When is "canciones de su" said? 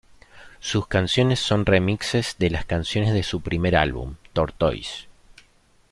2.65-3.41